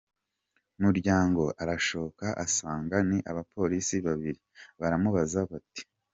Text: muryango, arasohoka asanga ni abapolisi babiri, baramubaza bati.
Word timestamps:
muryango, 0.83 1.43
arasohoka 1.61 2.27
asanga 2.45 2.95
ni 3.09 3.17
abapolisi 3.31 3.95
babiri, 4.05 4.39
baramubaza 4.79 5.39
bati. 5.49 5.81